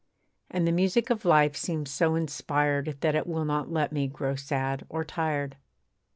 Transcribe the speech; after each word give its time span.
And 0.49 0.67
the 0.67 0.71
music 0.71 1.11
of 1.11 1.25
life 1.25 1.55
seems 1.55 1.91
so 1.91 2.15
inspired 2.15 2.97
That 3.01 3.13
it 3.13 3.27
will 3.27 3.45
not 3.45 3.71
let 3.71 3.91
me 3.91 4.07
grow 4.07 4.33
sad 4.33 4.83
or 4.89 5.03
tired. 5.05 5.57